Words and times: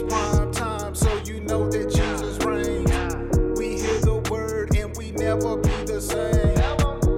It's 0.00 0.14
prime 0.14 0.52
time, 0.52 0.94
so 0.94 1.12
you 1.24 1.40
know 1.40 1.68
that 1.68 1.90
Jesus 1.90 2.38
reigns. 2.46 3.58
We 3.58 3.80
hear 3.80 3.98
the 3.98 4.24
word 4.30 4.76
and 4.76 4.96
we 4.96 5.10
never 5.10 5.56
be 5.56 5.74
the 5.90 6.00
same. 6.00 6.54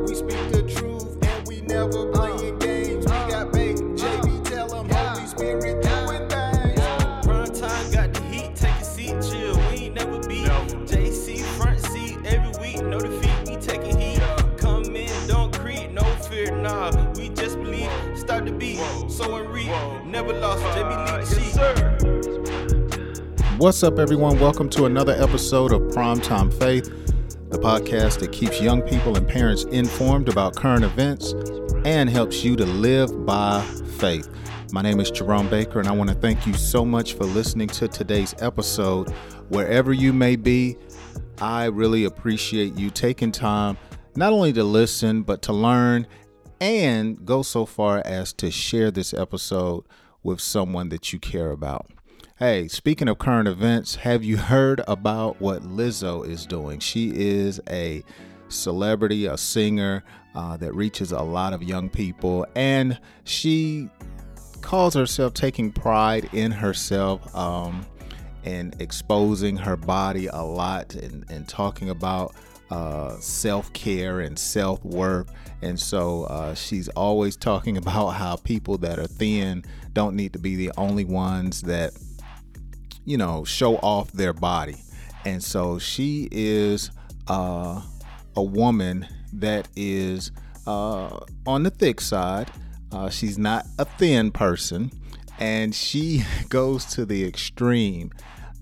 We 0.06 0.14
speak 0.14 0.50
the 0.50 0.62
truth 0.62 1.19
and 1.21 1.46
we 1.46 1.61
never 1.61 2.11
playing 2.11 2.58
games. 2.58 3.04
We 3.04 3.12
got 3.29 3.53
bait, 3.53 3.77
JB, 3.77 4.45
tell 4.48 4.74
'em 4.74 4.88
Holy 4.88 5.27
Spirit 5.27 5.82
doing 5.82 6.27
things. 6.30 6.80
Prime 7.27 7.53
time 7.53 7.90
got 7.93 8.14
the 8.14 8.22
heat, 8.32 8.56
take 8.56 8.80
a 8.80 8.84
seat, 8.84 9.16
chill. 9.28 9.56
We 9.68 9.84
ain't 9.84 9.96
never 9.96 10.18
beat. 10.26 10.48
JC 10.88 11.42
front 11.58 11.80
seat 11.92 12.16
every 12.24 12.58
week, 12.62 12.82
no 12.82 12.98
defeat. 12.98 13.46
We 13.46 13.56
taking 13.56 14.00
heat. 14.00 14.22
Come 14.56 14.96
in, 14.96 15.12
don't 15.28 15.52
creep, 15.58 15.90
no 15.90 16.04
fear, 16.30 16.50
nah. 16.56 16.92
We 17.14 17.28
just 17.28 17.58
believe. 17.58 17.90
Start 18.14 18.46
the 18.46 18.52
beat, 18.52 18.80
so 19.10 19.36
and 19.36 19.50
read. 19.50 19.70
Never 20.06 20.32
lost, 20.32 20.62
JB 20.74 20.96
lead 20.96 21.26
the 21.26 21.26
sheet. 21.26 21.89
What's 23.61 23.82
up, 23.82 23.98
everyone? 23.98 24.40
Welcome 24.40 24.71
to 24.71 24.86
another 24.86 25.12
episode 25.12 25.75
of 25.75 25.82
Primetime 25.93 26.50
Faith, 26.50 26.86
the 27.50 27.58
podcast 27.58 28.21
that 28.21 28.32
keeps 28.32 28.58
young 28.58 28.80
people 28.80 29.18
and 29.18 29.29
parents 29.29 29.64
informed 29.64 30.30
about 30.30 30.57
current 30.57 30.82
events 30.82 31.35
and 31.85 32.08
helps 32.08 32.42
you 32.42 32.56
to 32.56 32.64
live 32.64 33.27
by 33.27 33.61
faith. 33.98 34.30
My 34.72 34.80
name 34.80 34.98
is 34.98 35.11
Jerome 35.11 35.50
Baker, 35.50 35.78
and 35.78 35.86
I 35.88 35.92
want 35.92 36.08
to 36.08 36.16
thank 36.16 36.47
you 36.47 36.55
so 36.55 36.86
much 36.86 37.12
for 37.12 37.25
listening 37.25 37.69
to 37.69 37.86
today's 37.86 38.34
episode. 38.38 39.11
Wherever 39.50 39.92
you 39.92 40.14
may 40.14 40.36
be, 40.36 40.78
I 41.42 41.66
really 41.66 42.06
appreciate 42.06 42.78
you 42.78 42.88
taking 42.88 43.30
time 43.30 43.77
not 44.16 44.33
only 44.33 44.55
to 44.55 44.64
listen, 44.64 45.20
but 45.20 45.42
to 45.42 45.52
learn 45.52 46.06
and 46.62 47.27
go 47.27 47.42
so 47.42 47.66
far 47.66 48.00
as 48.06 48.33
to 48.33 48.50
share 48.50 48.91
this 48.91 49.12
episode 49.12 49.84
with 50.22 50.41
someone 50.41 50.88
that 50.88 51.12
you 51.12 51.19
care 51.19 51.50
about. 51.50 51.91
Hey, 52.42 52.69
speaking 52.69 53.06
of 53.06 53.19
current 53.19 53.48
events, 53.48 53.97
have 53.97 54.25
you 54.25 54.39
heard 54.39 54.80
about 54.89 55.39
what 55.42 55.61
Lizzo 55.62 56.27
is 56.27 56.46
doing? 56.46 56.78
She 56.78 57.12
is 57.14 57.60
a 57.69 58.02
celebrity, 58.48 59.27
a 59.27 59.36
singer 59.36 60.02
uh, 60.34 60.56
that 60.56 60.74
reaches 60.74 61.12
a 61.12 61.20
lot 61.20 61.52
of 61.52 61.62
young 61.62 61.91
people, 61.91 62.46
and 62.55 62.98
she 63.24 63.91
calls 64.62 64.94
herself 64.94 65.34
taking 65.34 65.70
pride 65.70 66.30
in 66.33 66.50
herself 66.50 67.36
um, 67.36 67.84
and 68.42 68.74
exposing 68.80 69.58
her 69.58 69.77
body 69.77 70.28
a 70.28 70.41
lot 70.41 70.94
and, 70.94 71.30
and 71.30 71.46
talking 71.46 71.91
about 71.91 72.34
uh, 72.70 73.18
self 73.18 73.70
care 73.74 74.20
and 74.20 74.38
self 74.38 74.83
worth. 74.83 75.30
And 75.61 75.78
so 75.78 76.24
uh, 76.24 76.55
she's 76.55 76.88
always 76.88 77.36
talking 77.36 77.77
about 77.77 78.12
how 78.12 78.36
people 78.36 78.78
that 78.78 78.98
are 78.98 79.06
thin 79.06 79.62
don't 79.92 80.16
need 80.16 80.33
to 80.33 80.38
be 80.38 80.56
the 80.56 80.72
only 80.78 81.05
ones 81.05 81.61
that 81.62 81.92
you 83.11 83.19
know, 83.19 83.44
show 83.44 83.77
off 83.78 84.12
their 84.12 84.33
body. 84.33 84.77
And 85.25 85.42
so 85.42 85.80
she 85.80 86.28
is 86.30 86.92
uh, 87.27 87.83
a 88.36 88.42
woman 88.42 89.06
that 89.33 89.69
is 89.75 90.30
uh, 90.67 91.19
on 91.44 91.64
the 91.64 91.70
thick 91.70 92.00
side. 92.00 92.50
Uh, 92.92 93.11
she's 93.11 93.36
not 93.36 93.67
a 93.78 93.84
thin 93.84 94.30
person, 94.30 94.91
and 95.39 95.75
she 95.75 96.22
goes 96.48 96.84
to 96.86 97.05
the 97.05 97.25
extreme. 97.25 98.12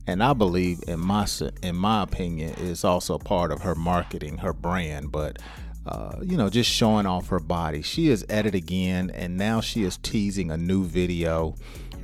And 0.06 0.22
I 0.22 0.32
believe, 0.32 0.80
in 0.88 1.00
my 1.00 1.26
in 1.62 1.76
my 1.76 2.02
opinion, 2.02 2.54
is 2.54 2.82
also 2.82 3.18
part 3.18 3.52
of 3.52 3.60
her 3.60 3.74
marketing, 3.74 4.38
her 4.38 4.54
brand. 4.54 5.12
But 5.12 5.38
uh, 5.84 6.18
you 6.22 6.38
know, 6.38 6.48
just 6.48 6.70
showing 6.70 7.04
off 7.04 7.28
her 7.28 7.40
body. 7.40 7.82
She 7.82 8.08
is 8.08 8.24
at 8.30 8.46
it 8.46 8.54
again, 8.54 9.10
and 9.10 9.36
now 9.36 9.60
she 9.60 9.84
is 9.84 9.98
teasing 9.98 10.50
a 10.50 10.56
new 10.56 10.84
video 10.84 11.54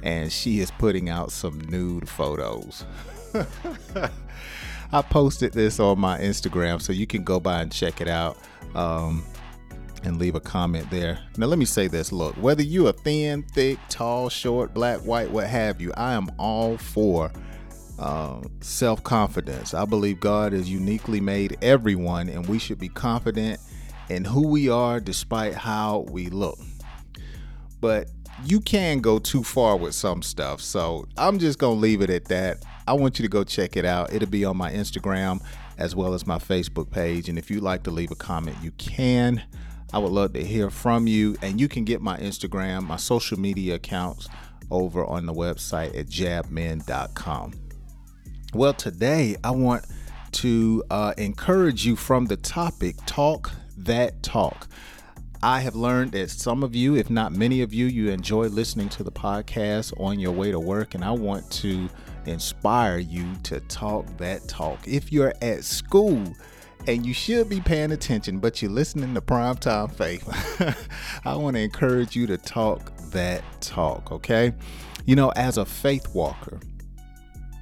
and 0.04 0.30
she 0.30 0.60
is 0.60 0.70
putting 0.70 1.08
out 1.08 1.32
some 1.32 1.58
nude 1.62 2.08
photos. 2.08 2.84
I 4.92 5.02
posted 5.02 5.54
this 5.54 5.80
on 5.80 5.98
my 5.98 6.18
Instagram, 6.18 6.80
so 6.80 6.92
you 6.92 7.06
can 7.06 7.24
go 7.24 7.40
by 7.40 7.62
and 7.62 7.72
check 7.72 8.00
it 8.00 8.06
out 8.06 8.36
um, 8.74 9.24
and 10.04 10.18
leave 10.18 10.34
a 10.34 10.40
comment 10.40 10.88
there. 10.90 11.18
Now, 11.38 11.46
let 11.46 11.58
me 11.58 11.64
say 11.64 11.88
this 11.88 12.12
look, 12.12 12.36
whether 12.36 12.62
you 12.62 12.86
are 12.86 12.92
thin, 12.92 13.42
thick, 13.42 13.78
tall, 13.88 14.28
short, 14.28 14.74
black, 14.74 15.00
white, 15.00 15.30
what 15.30 15.48
have 15.48 15.80
you, 15.80 15.92
I 15.96 16.12
am 16.12 16.30
all 16.38 16.76
for 16.76 17.32
uh, 17.98 18.42
self 18.60 19.02
confidence. 19.02 19.72
I 19.72 19.86
believe 19.86 20.20
God 20.20 20.52
has 20.52 20.70
uniquely 20.70 21.20
made 21.20 21.56
everyone, 21.62 22.28
and 22.28 22.46
we 22.46 22.58
should 22.58 22.78
be 22.78 22.88
confident 22.88 23.58
in 24.10 24.24
who 24.24 24.46
we 24.48 24.68
are 24.68 25.00
despite 25.00 25.54
how 25.54 26.00
we 26.10 26.28
look. 26.28 26.58
But 27.80 28.10
you 28.44 28.60
can 28.60 29.00
go 29.00 29.18
too 29.18 29.42
far 29.42 29.76
with 29.76 29.94
some 29.94 30.22
stuff. 30.22 30.60
So 30.60 31.06
I'm 31.16 31.38
just 31.38 31.58
going 31.58 31.76
to 31.76 31.80
leave 31.80 32.00
it 32.00 32.10
at 32.10 32.26
that. 32.26 32.64
I 32.86 32.92
want 32.94 33.18
you 33.18 33.22
to 33.22 33.28
go 33.28 33.44
check 33.44 33.76
it 33.76 33.84
out. 33.84 34.12
It'll 34.12 34.28
be 34.28 34.44
on 34.44 34.56
my 34.56 34.72
Instagram 34.72 35.42
as 35.78 35.94
well 35.94 36.14
as 36.14 36.26
my 36.26 36.38
Facebook 36.38 36.90
page. 36.90 37.28
And 37.28 37.38
if 37.38 37.50
you'd 37.50 37.62
like 37.62 37.82
to 37.84 37.90
leave 37.90 38.10
a 38.10 38.16
comment, 38.16 38.56
you 38.62 38.70
can. 38.72 39.42
I 39.92 39.98
would 39.98 40.12
love 40.12 40.32
to 40.34 40.44
hear 40.44 40.70
from 40.70 41.06
you. 41.06 41.36
And 41.42 41.60
you 41.60 41.68
can 41.68 41.84
get 41.84 42.00
my 42.00 42.18
Instagram, 42.18 42.84
my 42.84 42.96
social 42.96 43.38
media 43.38 43.76
accounts 43.76 44.28
over 44.70 45.04
on 45.04 45.26
the 45.26 45.34
website 45.34 45.98
at 45.98 46.06
jabmen.com. 46.06 47.52
Well, 48.52 48.74
today 48.74 49.36
I 49.42 49.50
want 49.50 49.86
to 50.32 50.84
uh, 50.90 51.14
encourage 51.16 51.86
you 51.86 51.96
from 51.96 52.26
the 52.26 52.36
topic 52.36 52.96
Talk 53.06 53.50
That 53.76 54.22
Talk. 54.22 54.68
I 55.44 55.60
have 55.60 55.76
learned 55.76 56.12
that 56.12 56.30
some 56.30 56.62
of 56.62 56.74
you, 56.74 56.96
if 56.96 57.10
not 57.10 57.32
many 57.32 57.60
of 57.60 57.74
you, 57.74 57.84
you 57.84 58.08
enjoy 58.08 58.46
listening 58.46 58.88
to 58.88 59.02
the 59.02 59.12
podcast 59.12 59.92
on 60.00 60.18
your 60.18 60.32
way 60.32 60.50
to 60.50 60.58
work, 60.58 60.94
and 60.94 61.04
I 61.04 61.10
want 61.10 61.50
to 61.50 61.86
inspire 62.24 62.96
you 62.96 63.30
to 63.42 63.60
talk 63.60 64.06
that 64.16 64.48
talk. 64.48 64.88
If 64.88 65.12
you're 65.12 65.34
at 65.42 65.62
school, 65.62 66.24
and 66.86 67.04
you 67.04 67.12
should 67.12 67.50
be 67.50 67.60
paying 67.60 67.92
attention, 67.92 68.38
but 68.38 68.62
you're 68.62 68.70
listening 68.70 69.12
to 69.12 69.20
Primetime 69.20 69.94
Faith. 69.94 70.26
I 71.26 71.36
want 71.36 71.56
to 71.56 71.60
encourage 71.60 72.16
you 72.16 72.26
to 72.26 72.38
talk 72.38 72.96
that 73.10 73.44
talk, 73.60 74.12
okay? 74.12 74.54
You 75.04 75.14
know, 75.14 75.28
as 75.36 75.58
a 75.58 75.66
faith 75.66 76.14
walker, 76.14 76.58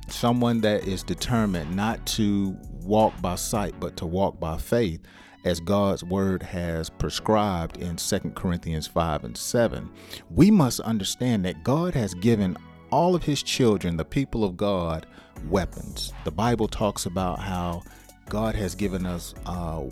someone 0.07 0.61
that 0.61 0.87
is 0.87 1.03
determined 1.03 1.75
not 1.75 2.07
to 2.07 2.57
walk 2.85 3.21
by 3.21 3.35
sight, 3.35 3.75
but 3.81 3.97
to 3.97 4.07
walk 4.07 4.39
by 4.39 4.57
faith, 4.57 5.01
as 5.45 5.61
God's 5.61 6.05
word 6.05 6.43
has 6.43 6.89
prescribed 6.89 7.79
in 7.79 7.97
2 7.97 8.19
Corinthians 8.35 8.87
5 8.87 9.25
and 9.25 9.37
7, 9.37 9.91
we 10.31 10.51
must 10.51 10.81
understand 10.81 11.45
that 11.45 11.65
God 11.65 11.95
has 11.95 12.15
given 12.15 12.57
all 12.91 13.15
of 13.15 13.25
his 13.25 13.43
children, 13.43 13.97
the 13.97 14.05
people 14.05 14.45
of 14.45 14.57
God, 14.57 15.07
weapons. 15.49 16.13
The 16.25 16.31
Bible 16.31 16.69
talks 16.69 17.07
about 17.07 17.41
how 17.41 17.83
God 18.29 18.55
has 18.55 18.75
given 18.75 19.07
us 19.07 19.35
uh, 19.47 19.83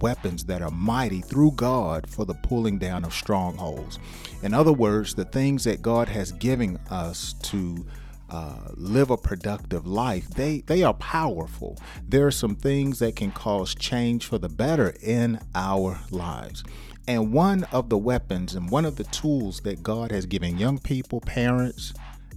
weapons 0.00 0.44
that 0.44 0.62
are 0.62 0.70
mighty 0.70 1.20
through 1.20 1.52
God 1.52 2.08
for 2.08 2.24
the 2.24 2.34
pulling 2.34 2.78
down 2.78 3.04
of 3.04 3.12
strongholds. 3.12 3.98
In 4.42 4.54
other 4.54 4.72
words, 4.72 5.14
the 5.14 5.24
things 5.24 5.64
that 5.64 5.82
God 5.82 6.08
has 6.08 6.32
given 6.32 6.78
us 6.90 7.34
to 7.42 7.86
uh, 8.30 8.70
live 8.74 9.10
a 9.10 9.16
productive 9.16 9.86
life, 9.86 10.28
they 10.30 10.60
they 10.60 10.82
are 10.82 10.94
powerful. 10.94 11.76
There 12.08 12.26
are 12.26 12.30
some 12.30 12.54
things 12.54 12.98
that 13.00 13.16
can 13.16 13.32
cause 13.32 13.74
change 13.74 14.26
for 14.26 14.38
the 14.38 14.48
better 14.48 14.94
in 15.02 15.40
our 15.54 15.98
lives. 16.10 16.62
And 17.08 17.32
one 17.32 17.64
of 17.72 17.88
the 17.88 17.98
weapons 17.98 18.54
and 18.54 18.70
one 18.70 18.84
of 18.84 18.96
the 18.96 19.04
tools 19.04 19.60
that 19.62 19.82
God 19.82 20.12
has 20.12 20.26
given 20.26 20.58
young 20.58 20.78
people, 20.78 21.20
parents, 21.20 21.92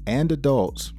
and 0.08 0.31
adults 0.31 0.94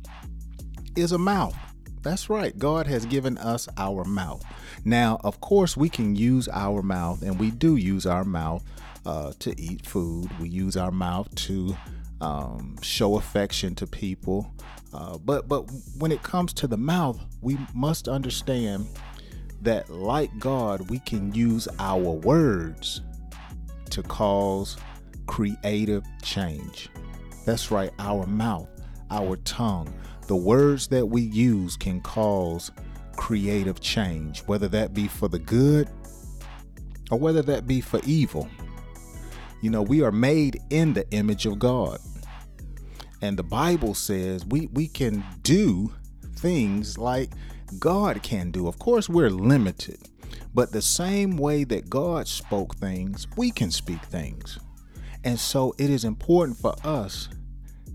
is 0.97 1.13
a 1.13 1.19
mouth. 1.19 1.57
That's 2.03 2.31
right. 2.31 2.57
God 2.57 2.87
has 2.87 3.07
given 3.07 3.39
us 3.39 3.67
our 3.77 4.05
mouth. 4.05 4.45
Now, 4.85 5.19
of 5.25 5.41
course, 5.41 5.77
we 5.77 5.89
can 5.89 6.15
use 6.15 6.49
our 6.53 6.83
mouth, 6.83 7.23
and 7.23 7.41
we 7.41 7.51
do 7.51 7.77
use 7.77 8.07
our 8.07 8.25
mouth 8.25 8.63
uh, 9.07 9.33
to 9.39 9.59
eat 9.61 9.87
food. 9.87 10.31
We 10.39 10.51
use 10.51 10.77
our 10.77 10.91
mouth 10.91 11.35
to 11.47 11.75
um, 12.21 12.77
show 12.83 13.17
affection 13.17 13.75
to 13.77 13.87
people. 13.87 14.53
Uh, 14.95 15.19
but 15.19 15.49
but 15.49 15.69
when 15.99 16.13
it 16.13 16.23
comes 16.23 16.53
to 16.55 16.69
the 16.69 16.77
mouth, 16.77 17.21
we 17.41 17.59
must 17.75 18.07
understand 18.07 18.87
that 19.63 19.91
like 19.91 20.31
God, 20.39 20.89
we 20.89 21.01
can 21.01 21.35
use 21.35 21.67
our 21.81 21.97
words 21.99 23.01
to 23.91 24.03
cause 24.05 24.77
creative 25.27 26.05
change. 26.23 26.91
That's 27.45 27.71
right, 27.73 27.91
our 27.99 28.25
mouth, 28.27 28.69
our 29.11 29.37
tongue, 29.39 29.93
the 30.29 30.37
words 30.37 30.87
that 30.89 31.05
we 31.07 31.23
use 31.23 31.77
can 31.77 32.01
cause 32.01 32.71
creative 33.17 33.81
change, 33.81 34.41
whether 34.43 34.69
that 34.69 34.95
be 34.95 35.09
for 35.09 35.29
the 35.29 35.39
good 35.41 35.91
or 37.11 37.19
whether 37.19 37.43
that 37.43 37.67
be 37.67 37.81
for 37.81 38.01
evil. 38.07 38.49
You 39.61 39.71
know, 39.71 39.83
we 39.83 40.03
are 40.03 40.13
made 40.13 40.61
in 40.71 40.93
the 40.93 41.09
image 41.11 41.47
of 41.47 41.59
God. 41.59 41.99
And 43.25 43.39
the 43.39 43.43
Bible 43.43 43.95
says 43.95 44.45
we, 44.45 44.67
we 44.75 44.87
can 44.87 45.25
do 45.41 45.91
things 46.37 46.99
like 46.99 47.31
God 47.79 48.23
can 48.23 48.51
do. 48.51 48.69
Of 48.69 48.79
course, 48.79 49.09
we're 49.09 49.31
limited, 49.31 49.99
but 50.53 50.73
the 50.73 50.83
same 50.83 51.39
way 51.39 51.65
that 51.65 51.89
God 51.89 52.29
spoke 52.29 52.77
things, 52.77 53.27
we 53.35 53.51
can 53.51 53.71
speak 53.71 54.03
things. 54.03 54.59
And 55.25 55.41
so 55.41 55.75
it 55.79 55.89
is 55.89 56.05
important 56.05 56.59
for 56.59 56.75
us 56.85 57.31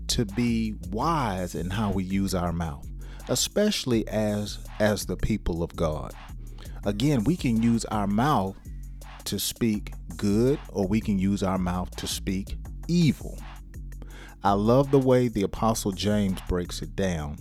to 0.08 0.24
be 0.24 0.74
wise 0.90 1.54
in 1.54 1.70
how 1.70 1.92
we 1.92 2.02
use 2.02 2.34
our 2.34 2.52
mouth, 2.52 2.88
especially 3.28 4.08
as 4.08 4.58
as 4.80 5.06
the 5.06 5.16
people 5.16 5.62
of 5.62 5.76
God. 5.76 6.12
Again, 6.84 7.22
we 7.22 7.36
can 7.36 7.62
use 7.62 7.84
our 7.84 8.08
mouth 8.08 8.56
to 9.26 9.38
speak 9.38 9.92
good 10.16 10.58
or 10.70 10.88
we 10.88 11.00
can 11.00 11.20
use 11.20 11.44
our 11.44 11.58
mouth 11.58 11.94
to 11.98 12.08
speak 12.08 12.56
evil. 12.88 13.38
I 14.42 14.52
love 14.52 14.90
the 14.90 14.98
way 14.98 15.28
the 15.28 15.42
apostle 15.42 15.92
James 15.92 16.40
breaks 16.48 16.80
it 16.80 16.96
down 16.96 17.36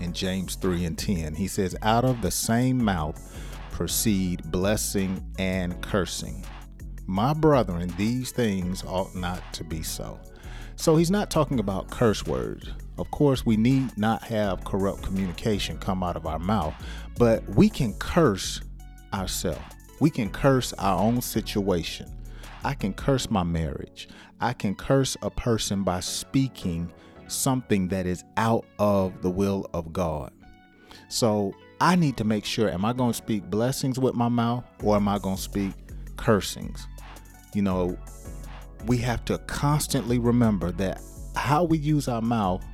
in 0.00 0.12
James 0.12 0.54
3 0.54 0.84
and 0.84 0.96
10. 0.96 1.34
He 1.34 1.48
says, 1.48 1.74
Out 1.82 2.04
of 2.04 2.22
the 2.22 2.30
same 2.30 2.82
mouth 2.82 3.20
proceed 3.72 4.48
blessing 4.50 5.24
and 5.40 5.80
cursing. 5.82 6.44
My 7.06 7.34
brethren, 7.34 7.92
these 7.96 8.30
things 8.30 8.84
ought 8.84 9.14
not 9.16 9.42
to 9.54 9.64
be 9.64 9.82
so. 9.82 10.20
So 10.76 10.96
he's 10.96 11.10
not 11.10 11.30
talking 11.30 11.58
about 11.58 11.90
curse 11.90 12.24
words. 12.26 12.70
Of 12.96 13.10
course, 13.10 13.44
we 13.44 13.56
need 13.56 13.98
not 13.98 14.22
have 14.22 14.64
corrupt 14.64 15.02
communication 15.02 15.78
come 15.78 16.04
out 16.04 16.16
of 16.16 16.26
our 16.26 16.38
mouth, 16.38 16.74
but 17.18 17.42
we 17.48 17.68
can 17.68 17.94
curse 17.94 18.60
ourselves. 19.12 19.62
We 19.98 20.10
can 20.10 20.30
curse 20.30 20.72
our 20.74 20.98
own 20.98 21.20
situation. 21.22 22.08
I 22.64 22.74
can 22.74 22.94
curse 22.94 23.30
my 23.30 23.42
marriage. 23.42 24.08
I 24.40 24.52
can 24.52 24.74
curse 24.74 25.16
a 25.22 25.30
person 25.30 25.82
by 25.82 26.00
speaking 26.00 26.92
something 27.28 27.88
that 27.88 28.06
is 28.06 28.24
out 28.36 28.64
of 28.78 29.22
the 29.22 29.30
will 29.30 29.68
of 29.72 29.92
God. 29.92 30.32
So 31.08 31.54
I 31.80 31.96
need 31.96 32.16
to 32.18 32.24
make 32.24 32.44
sure 32.44 32.70
am 32.70 32.84
I 32.84 32.92
going 32.92 33.10
to 33.10 33.16
speak 33.16 33.44
blessings 33.50 33.98
with 33.98 34.14
my 34.14 34.28
mouth 34.28 34.64
or 34.82 34.96
am 34.96 35.08
I 35.08 35.18
going 35.18 35.36
to 35.36 35.42
speak 35.42 35.72
cursings? 36.16 36.86
You 37.54 37.62
know, 37.62 37.98
we 38.86 38.98
have 38.98 39.24
to 39.26 39.38
constantly 39.38 40.18
remember 40.18 40.70
that 40.72 41.00
how 41.34 41.64
we 41.64 41.78
use 41.78 42.08
our 42.08 42.22
mouth 42.22 42.64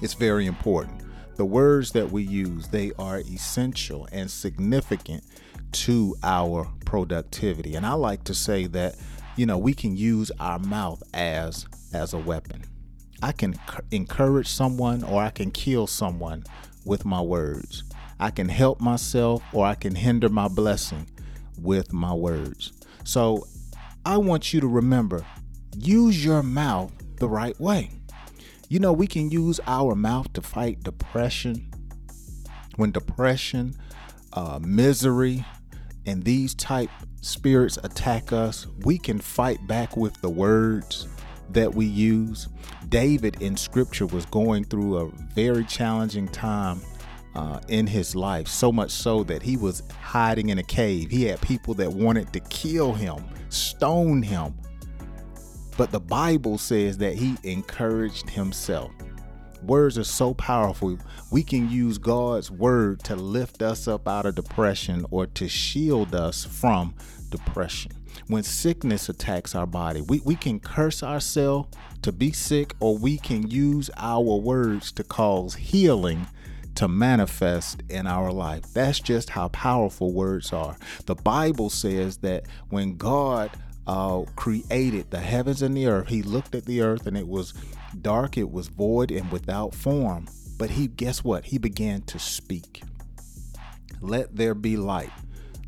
is 0.00 0.14
very 0.14 0.46
important. 0.46 1.02
The 1.36 1.44
words 1.44 1.92
that 1.92 2.10
we 2.10 2.22
use, 2.22 2.68
they 2.68 2.92
are 2.98 3.18
essential 3.20 4.08
and 4.12 4.30
significant 4.30 5.24
to 5.72 6.14
our 6.22 6.68
productivity. 6.92 7.74
And 7.74 7.86
I 7.86 7.94
like 7.94 8.22
to 8.24 8.34
say 8.34 8.66
that, 8.66 8.96
you 9.36 9.46
know, 9.46 9.56
we 9.56 9.72
can 9.72 9.96
use 9.96 10.30
our 10.38 10.58
mouth 10.58 11.02
as 11.14 11.64
as 11.94 12.12
a 12.12 12.18
weapon. 12.18 12.64
I 13.22 13.32
can 13.32 13.54
encourage 13.90 14.46
someone 14.46 15.02
or 15.02 15.22
I 15.22 15.30
can 15.30 15.50
kill 15.50 15.86
someone 15.86 16.44
with 16.84 17.06
my 17.06 17.22
words. 17.22 17.84
I 18.20 18.30
can 18.30 18.46
help 18.46 18.78
myself 18.82 19.42
or 19.54 19.64
I 19.64 19.74
can 19.74 19.94
hinder 19.94 20.28
my 20.28 20.48
blessing 20.48 21.06
with 21.58 21.94
my 21.94 22.12
words. 22.12 22.74
So 23.04 23.46
I 24.04 24.18
want 24.18 24.52
you 24.52 24.60
to 24.60 24.68
remember 24.68 25.24
use 25.74 26.22
your 26.22 26.42
mouth 26.42 26.92
the 27.16 27.28
right 27.28 27.58
way. 27.58 27.88
You 28.68 28.80
know, 28.80 28.92
we 28.92 29.06
can 29.06 29.30
use 29.30 29.60
our 29.66 29.94
mouth 29.94 30.30
to 30.34 30.42
fight 30.42 30.82
depression. 30.82 31.70
When 32.76 32.90
depression, 32.90 33.76
uh, 34.34 34.58
misery, 34.62 35.46
and 36.06 36.22
these 36.22 36.54
type 36.54 36.90
spirits 37.20 37.78
attack 37.84 38.32
us, 38.32 38.66
we 38.84 38.98
can 38.98 39.18
fight 39.18 39.64
back 39.66 39.96
with 39.96 40.20
the 40.20 40.30
words 40.30 41.08
that 41.50 41.72
we 41.72 41.86
use. 41.86 42.48
David 42.88 43.40
in 43.40 43.56
scripture 43.56 44.06
was 44.06 44.26
going 44.26 44.64
through 44.64 44.98
a 44.98 45.08
very 45.34 45.64
challenging 45.64 46.28
time 46.28 46.80
uh, 47.34 47.60
in 47.68 47.86
his 47.86 48.14
life, 48.14 48.48
so 48.48 48.72
much 48.72 48.90
so 48.90 49.22
that 49.24 49.42
he 49.42 49.56
was 49.56 49.82
hiding 50.00 50.50
in 50.50 50.58
a 50.58 50.62
cave. 50.62 51.10
He 51.10 51.24
had 51.24 51.40
people 51.40 51.74
that 51.74 51.90
wanted 51.90 52.32
to 52.32 52.40
kill 52.40 52.92
him, 52.92 53.24
stone 53.48 54.22
him. 54.22 54.54
But 55.76 55.90
the 55.90 56.00
Bible 56.00 56.58
says 56.58 56.98
that 56.98 57.14
he 57.14 57.36
encouraged 57.44 58.28
himself. 58.28 58.90
Words 59.64 59.96
are 59.96 60.04
so 60.04 60.34
powerful. 60.34 60.98
We 61.30 61.44
can 61.44 61.70
use 61.70 61.98
God's 61.98 62.50
word 62.50 63.04
to 63.04 63.14
lift 63.14 63.62
us 63.62 63.86
up 63.86 64.08
out 64.08 64.26
of 64.26 64.34
depression 64.34 65.06
or 65.10 65.26
to 65.26 65.48
shield 65.48 66.14
us 66.14 66.44
from 66.44 66.94
depression. 67.30 67.92
When 68.26 68.42
sickness 68.42 69.08
attacks 69.08 69.54
our 69.54 69.66
body, 69.66 70.00
we, 70.00 70.20
we 70.24 70.34
can 70.34 70.58
curse 70.58 71.02
ourselves 71.02 71.68
to 72.02 72.12
be 72.12 72.32
sick, 72.32 72.74
or 72.80 72.98
we 72.98 73.18
can 73.18 73.48
use 73.48 73.88
our 73.96 74.36
words 74.36 74.90
to 74.92 75.04
cause 75.04 75.54
healing 75.54 76.26
to 76.74 76.88
manifest 76.88 77.82
in 77.88 78.06
our 78.06 78.32
life. 78.32 78.64
That's 78.72 78.98
just 78.98 79.30
how 79.30 79.48
powerful 79.48 80.12
words 80.12 80.52
are. 80.52 80.76
The 81.06 81.14
Bible 81.14 81.70
says 81.70 82.18
that 82.18 82.46
when 82.70 82.96
God 82.96 83.50
uh, 83.86 84.22
created 84.36 85.10
the 85.10 85.20
heavens 85.20 85.62
and 85.62 85.76
the 85.76 85.86
earth, 85.86 86.08
He 86.08 86.22
looked 86.22 86.54
at 86.54 86.64
the 86.64 86.80
earth 86.80 87.06
and 87.06 87.16
it 87.16 87.28
was 87.28 87.54
dark, 88.00 88.38
it 88.38 88.50
was 88.50 88.68
void 88.68 89.10
and 89.10 89.30
without 89.30 89.74
form. 89.74 90.26
But 90.58 90.70
He, 90.70 90.86
guess 90.86 91.24
what? 91.24 91.44
He 91.44 91.58
began 91.58 92.02
to 92.02 92.18
speak. 92.18 92.82
Let 94.00 94.34
there 94.34 94.54
be 94.54 94.76
light. 94.76 95.10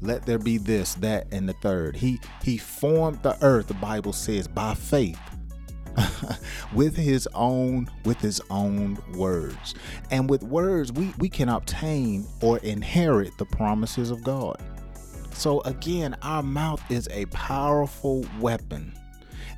Let 0.00 0.26
there 0.26 0.38
be 0.38 0.58
this, 0.58 0.94
that, 0.94 1.26
and 1.32 1.48
the 1.48 1.54
third. 1.54 1.96
He 1.96 2.20
he 2.42 2.58
formed 2.58 3.22
the 3.22 3.42
earth, 3.42 3.68
the 3.68 3.74
Bible 3.74 4.12
says, 4.12 4.46
by 4.46 4.74
faith. 4.74 5.18
with 6.74 6.96
his 6.96 7.28
own 7.34 7.88
with 8.04 8.20
his 8.20 8.42
own 8.50 8.98
words 9.14 9.76
and 10.10 10.28
with 10.28 10.42
words 10.42 10.90
we 10.90 11.14
we 11.18 11.28
can 11.28 11.48
obtain 11.48 12.26
or 12.42 12.58
inherit 12.58 13.30
the 13.38 13.44
promises 13.44 14.10
of 14.10 14.20
god 14.24 14.60
so 15.32 15.60
again 15.60 16.16
our 16.22 16.42
mouth 16.42 16.82
is 16.90 17.08
a 17.12 17.26
powerful 17.26 18.26
weapon 18.40 18.92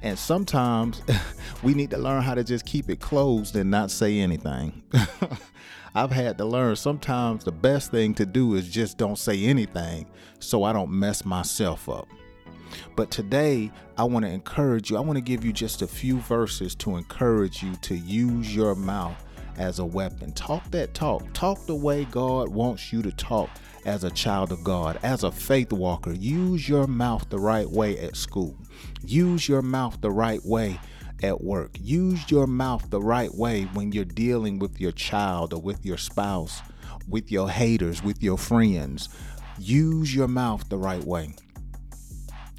and 0.03 0.19
sometimes 0.19 1.03
we 1.63 1.75
need 1.75 1.91
to 1.91 1.99
learn 1.99 2.23
how 2.23 2.35
to 2.35 2.45
just 2.45 2.65
keep 2.67 2.91
it 2.91 3.01
closed 3.01 3.57
and 3.57 3.71
not 3.71 3.91
say 3.91 4.19
anything 4.19 4.83
I've 5.97 6.13
had 6.13 6.37
to 6.37 6.45
learn 6.45 6.77
sometimes 6.77 7.43
the 7.43 7.53
best 7.53 7.91
thing 7.91 8.13
to 8.17 8.27
do 8.27 8.55
is 8.55 8.69
just 8.69 8.99
don't 8.99 9.19
say 9.19 9.45
anything 9.45 10.07
so 10.39 10.63
I 10.63 10.75
don't 10.75 10.91
mess 10.91 11.25
myself 11.25 11.89
up. 11.89 12.07
But 12.97 13.11
today, 13.11 13.73
I 13.97 14.05
want 14.05 14.27
to 14.27 14.31
encourage 14.31 14.91
you. 14.91 14.99
I 14.99 15.01
want 15.01 15.17
to 15.17 15.23
give 15.23 15.43
you 15.43 15.55
just 15.55 15.81
a 15.81 15.87
few 15.87 16.19
verses 16.19 16.75
to 16.77 16.97
encourage 16.97 17.63
you 17.63 17.75
to 17.77 17.97
use 17.97 18.55
your 18.55 18.75
mouth 18.75 19.25
as 19.58 19.79
a 19.79 19.85
weapon. 19.85 20.32
Talk 20.32 20.70
that 20.70 20.94
talk. 20.94 21.32
Talk 21.32 21.67
the 21.67 21.75
way 21.75 22.05
God 22.05 22.49
wants 22.49 22.93
you 22.93 23.03
to 23.03 23.12
talk 23.12 23.50
as 23.85 24.05
a 24.05 24.11
child 24.11 24.53
of 24.53 24.64
God, 24.64 24.99
as 25.03 25.23
a 25.23 25.31
faith 25.31 25.73
walker. 25.73 26.12
Use 26.12 26.69
your 26.69 26.87
mouth 26.87 27.29
the 27.31 27.38
right 27.38 27.69
way 27.69 27.99
at 27.99 28.17
school. 28.17 28.56
Use 29.05 29.49
your 29.49 29.62
mouth 29.62 30.00
the 30.00 30.11
right 30.11 30.44
way 30.44 30.81
at 31.23 31.43
work. 31.43 31.76
Use 31.81 32.31
your 32.31 32.47
mouth 32.47 32.91
the 32.91 33.00
right 33.00 33.35
way 33.35 33.62
when 33.75 33.93
you're 33.93 34.05
dealing 34.05 34.58
with 34.58 34.81
your 34.81 34.93
child 34.93 35.55
or 35.55 35.61
with 35.61 35.87
your 35.87 35.97
spouse, 35.97 36.61
with 37.09 37.31
your 37.31 37.49
haters, 37.49 38.02
with 38.02 38.23
your 38.23 38.38
friends. 38.38 39.09
Use 39.59 40.14
your 40.14 40.28
mouth 40.28 40.69
the 40.69 40.76
right 40.76 41.04
way. 41.04 41.35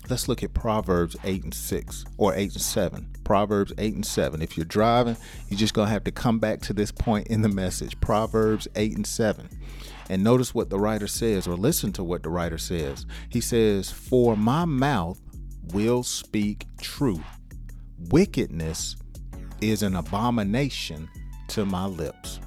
Let's 0.10 0.28
look 0.28 0.44
at 0.44 0.54
Proverbs 0.54 1.16
8 1.24 1.44
and 1.44 1.54
6 1.54 2.06
or 2.18 2.34
8 2.34 2.54
and 2.54 2.62
7. 2.62 3.10
Proverbs 3.24 3.74
8 3.78 3.96
and 3.96 4.06
7. 4.06 4.42
If 4.42 4.58
you're 4.58 4.66
driving, 4.66 5.18
you're 5.50 5.60
just 5.60 5.74
going 5.74 5.88
to 5.88 5.94
have 5.94 6.06
to 6.06 6.12
come 6.12 6.40
back 6.40 6.62
to 6.62 6.74
this 6.74 6.92
point 6.92 7.28
in 7.28 7.42
the 7.42 7.50
message. 7.50 8.00
Proverbs 8.00 8.68
8 8.76 8.96
and 8.96 9.08
7. 9.08 9.50
And 10.10 10.24
notice 10.24 10.56
what 10.56 10.70
the 10.70 10.80
writer 10.80 11.08
says, 11.08 11.48
or 11.48 11.56
listen 11.56 11.92
to 11.94 12.04
what 12.04 12.24
the 12.24 12.30
writer 12.30 12.58
says. 12.58 13.06
He 13.30 13.42
says, 13.42 13.92
For 13.92 14.38
my 14.38 14.64
mouth 14.64 15.20
will 15.74 16.04
speak 16.04 16.66
truth 16.80 17.22
wickedness 18.10 18.96
is 19.62 19.84
an 19.84 19.96
abomination 19.96 21.10
to 21.50 21.66
my 21.66 21.86
lips. 21.86 22.40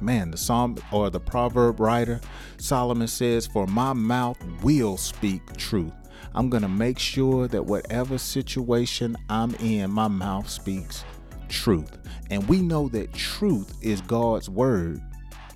Man, 0.00 0.30
the 0.30 0.36
psalm 0.36 0.76
or 0.90 1.10
the 1.10 1.20
proverb 1.20 1.78
writer, 1.78 2.20
Solomon 2.56 3.06
says, 3.06 3.46
For 3.46 3.66
my 3.66 3.92
mouth 3.92 4.38
will 4.62 4.96
speak 4.96 5.56
truth. 5.56 5.92
I'm 6.34 6.48
going 6.48 6.62
to 6.62 6.68
make 6.68 6.98
sure 6.98 7.48
that 7.48 7.64
whatever 7.64 8.18
situation 8.18 9.16
I'm 9.28 9.54
in, 9.56 9.90
my 9.90 10.08
mouth 10.08 10.48
speaks 10.48 11.04
truth. 11.48 11.98
And 12.30 12.48
we 12.48 12.62
know 12.62 12.88
that 12.88 13.12
truth 13.12 13.76
is 13.82 14.00
God's 14.00 14.48
word 14.48 15.00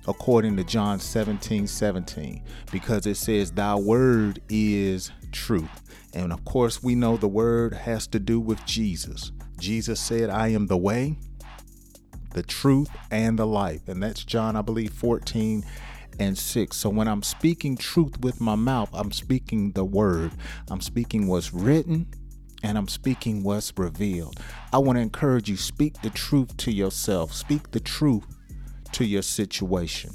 according 0.07 0.55
to 0.55 0.63
John 0.63 0.99
17 0.99 1.67
17, 1.67 2.43
because 2.71 3.05
it 3.05 3.15
says, 3.15 3.51
Thy 3.51 3.75
word 3.75 4.39
is 4.49 5.11
truth. 5.31 5.81
And 6.13 6.31
of 6.31 6.45
course, 6.45 6.81
we 6.81 6.95
know 6.95 7.17
the 7.17 7.27
word 7.27 7.73
has 7.73 8.07
to 8.07 8.19
do 8.19 8.39
with 8.39 8.63
Jesus. 8.65 9.31
Jesus 9.59 9.99
said, 9.99 10.29
I 10.29 10.49
am 10.49 10.67
the 10.67 10.77
way, 10.77 11.17
the 12.33 12.43
truth, 12.43 12.89
and 13.11 13.37
the 13.37 13.47
life. 13.47 13.87
And 13.87 14.01
that's 14.01 14.23
John, 14.23 14.55
I 14.55 14.61
believe, 14.61 14.93
14 14.93 15.63
and 16.19 16.37
6. 16.37 16.75
So 16.75 16.89
when 16.89 17.07
I'm 17.07 17.23
speaking 17.23 17.77
truth 17.77 18.19
with 18.21 18.41
my 18.41 18.55
mouth, 18.55 18.89
I'm 18.93 19.11
speaking 19.11 19.71
the 19.71 19.85
word. 19.85 20.31
I'm 20.69 20.81
speaking 20.81 21.27
what's 21.27 21.53
written 21.53 22.07
and 22.63 22.77
I'm 22.77 22.87
speaking 22.87 23.43
what's 23.43 23.73
revealed. 23.77 24.39
I 24.73 24.79
want 24.79 24.97
to 24.97 25.01
encourage 25.01 25.49
you 25.49 25.57
speak 25.57 26.01
the 26.01 26.09
truth 26.09 26.55
to 26.57 26.71
yourself. 26.71 27.33
Speak 27.33 27.71
the 27.71 27.79
truth 27.79 28.25
to 28.93 29.05
your 29.05 29.21
situation. 29.21 30.11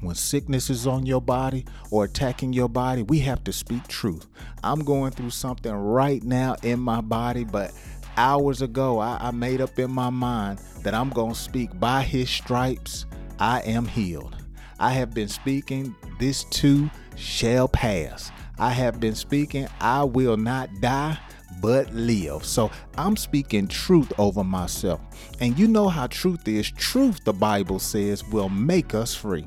When 0.00 0.14
sickness 0.14 0.68
is 0.68 0.86
on 0.86 1.06
your 1.06 1.22
body 1.22 1.64
or 1.90 2.04
attacking 2.04 2.52
your 2.52 2.68
body, 2.68 3.02
we 3.02 3.20
have 3.20 3.42
to 3.44 3.52
speak 3.52 3.88
truth. 3.88 4.26
I'm 4.62 4.84
going 4.84 5.12
through 5.12 5.30
something 5.30 5.72
right 5.72 6.22
now 6.22 6.56
in 6.62 6.80
my 6.80 7.00
body, 7.00 7.44
but 7.44 7.72
hours 8.18 8.60
ago, 8.60 8.98
I, 8.98 9.16
I 9.20 9.30
made 9.30 9.62
up 9.62 9.78
in 9.78 9.90
my 9.90 10.10
mind 10.10 10.60
that 10.82 10.94
I'm 10.94 11.10
going 11.10 11.32
to 11.32 11.40
speak 11.40 11.78
by 11.80 12.02
his 12.02 12.28
stripes, 12.28 13.06
I 13.38 13.60
am 13.60 13.86
healed. 13.86 14.36
I 14.78 14.90
have 14.92 15.14
been 15.14 15.28
speaking, 15.28 15.94
this 16.18 16.44
too 16.44 16.90
shall 17.16 17.68
pass. 17.68 18.30
I 18.58 18.70
have 18.70 19.00
been 19.00 19.14
speaking, 19.14 19.68
I 19.80 20.04
will 20.04 20.36
not 20.36 20.70
die 20.80 21.18
but 21.60 21.92
live. 21.94 22.44
So 22.44 22.70
I'm 22.96 23.16
speaking 23.16 23.68
truth 23.68 24.12
over 24.18 24.44
myself. 24.44 25.00
And 25.40 25.58
you 25.58 25.68
know 25.68 25.88
how 25.88 26.06
truth 26.06 26.46
is. 26.46 26.70
Truth, 26.70 27.24
the 27.24 27.32
Bible 27.32 27.78
says, 27.78 28.26
will 28.28 28.48
make 28.48 28.94
us 28.94 29.14
free. 29.14 29.46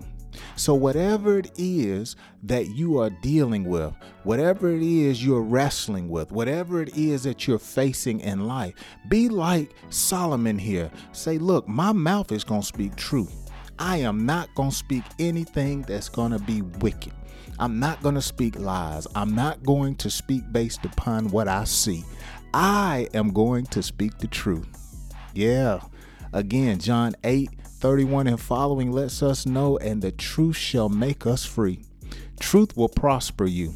So, 0.55 0.73
whatever 0.73 1.39
it 1.39 1.51
is 1.57 2.15
that 2.43 2.67
you 2.67 2.99
are 2.99 3.09
dealing 3.09 3.65
with, 3.65 3.93
whatever 4.23 4.69
it 4.69 4.81
is 4.81 5.23
you're 5.23 5.41
wrestling 5.41 6.09
with, 6.09 6.31
whatever 6.31 6.81
it 6.81 6.95
is 6.97 7.23
that 7.23 7.47
you're 7.47 7.59
facing 7.59 8.21
in 8.21 8.47
life, 8.47 8.73
be 9.07 9.29
like 9.29 9.73
Solomon 9.89 10.57
here. 10.57 10.91
Say, 11.11 11.37
Look, 11.37 11.67
my 11.67 11.91
mouth 11.91 12.31
is 12.31 12.43
going 12.43 12.61
to 12.61 12.67
speak 12.67 12.95
truth. 12.95 13.48
I 13.79 13.97
am 13.97 14.25
not 14.25 14.53
going 14.55 14.71
to 14.71 14.75
speak 14.75 15.03
anything 15.19 15.83
that's 15.83 16.09
going 16.09 16.33
to 16.33 16.39
be 16.39 16.61
wicked. 16.61 17.13
I'm 17.59 17.79
not 17.79 18.03
going 18.03 18.15
to 18.15 18.21
speak 18.21 18.59
lies. 18.59 19.07
I'm 19.15 19.33
not 19.33 19.63
going 19.63 19.95
to 19.95 20.09
speak 20.09 20.43
based 20.51 20.83
upon 20.83 21.29
what 21.29 21.47
I 21.47 21.63
see. 21.63 22.03
I 22.53 23.07
am 23.13 23.31
going 23.31 23.65
to 23.67 23.81
speak 23.81 24.17
the 24.17 24.27
truth. 24.27 24.67
Yeah. 25.33 25.79
Again, 26.33 26.79
John 26.79 27.15
8 27.23 27.49
31 27.79 28.27
and 28.27 28.39
following 28.39 28.91
lets 28.91 29.23
us 29.23 29.45
know, 29.45 29.77
and 29.77 30.01
the 30.01 30.11
truth 30.11 30.57
shall 30.57 30.89
make 30.89 31.25
us 31.25 31.45
free. 31.45 31.85
Truth 32.37 32.75
will 32.75 32.89
prosper 32.89 33.45
you. 33.45 33.73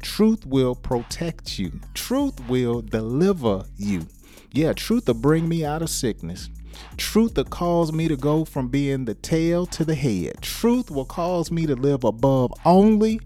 Truth 0.00 0.46
will 0.46 0.76
protect 0.76 1.58
you. 1.58 1.80
Truth 1.94 2.48
will 2.48 2.80
deliver 2.80 3.64
you. 3.76 4.06
Yeah, 4.52 4.72
truth 4.74 5.08
will 5.08 5.14
bring 5.14 5.48
me 5.48 5.64
out 5.64 5.82
of 5.82 5.90
sickness. 5.90 6.50
Truth 6.96 7.36
will 7.36 7.44
cause 7.44 7.92
me 7.92 8.08
to 8.08 8.16
go 8.16 8.44
from 8.44 8.68
being 8.68 9.04
the 9.04 9.14
tail 9.14 9.66
to 9.66 9.84
the 9.84 9.94
head. 9.94 10.36
Truth 10.40 10.90
will 10.90 11.04
cause 11.04 11.50
me 11.50 11.66
to 11.66 11.74
live 11.74 12.04
above 12.04 12.52
only 12.64 13.20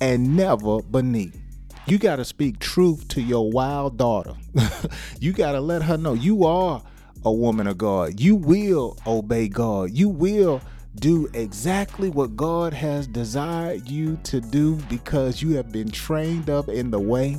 and 0.00 0.36
never 0.36 0.82
beneath. 0.82 1.40
You 1.86 1.98
got 1.98 2.16
to 2.16 2.24
speak 2.24 2.58
truth 2.58 3.06
to 3.08 3.22
your 3.22 3.50
wild 3.50 3.96
daughter. 3.96 4.34
you 5.20 5.32
got 5.32 5.52
to 5.52 5.60
let 5.60 5.82
her 5.82 5.96
know 5.96 6.14
you 6.14 6.44
are 6.44 6.82
a 7.24 7.32
woman 7.32 7.66
of 7.66 7.78
God. 7.78 8.20
You 8.20 8.34
will 8.36 8.98
obey 9.06 9.48
God. 9.48 9.92
You 9.92 10.08
will 10.08 10.60
do 10.96 11.28
exactly 11.34 12.08
what 12.08 12.36
God 12.36 12.72
has 12.72 13.06
desired 13.06 13.88
you 13.88 14.18
to 14.24 14.40
do 14.40 14.76
because 14.88 15.42
you 15.42 15.54
have 15.56 15.70
been 15.70 15.90
trained 15.90 16.50
up 16.50 16.68
in 16.68 16.90
the 16.90 16.98
way 17.00 17.36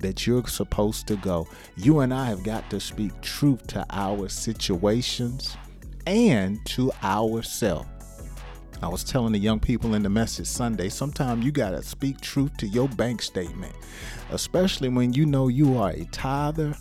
that 0.00 0.26
you're 0.26 0.46
supposed 0.46 1.06
to 1.08 1.16
go. 1.16 1.48
You 1.76 2.00
and 2.00 2.12
I 2.12 2.26
have 2.26 2.42
got 2.42 2.68
to 2.70 2.80
speak 2.80 3.18
truth 3.20 3.66
to 3.68 3.86
our 3.90 4.28
situations 4.28 5.56
and 6.06 6.64
to 6.66 6.92
ourselves. 7.02 7.88
I 8.82 8.88
was 8.88 9.04
telling 9.04 9.32
the 9.32 9.38
young 9.38 9.60
people 9.60 9.94
in 9.94 10.02
the 10.02 10.08
message 10.08 10.46
Sunday, 10.46 10.88
sometimes 10.88 11.44
you 11.44 11.52
got 11.52 11.70
to 11.70 11.82
speak 11.82 12.20
truth 12.20 12.56
to 12.58 12.66
your 12.66 12.88
bank 12.88 13.20
statement, 13.20 13.74
especially 14.30 14.88
when 14.88 15.12
you 15.12 15.26
know 15.26 15.48
you 15.48 15.76
are 15.76 15.90
a 15.90 16.04
tither 16.06 16.74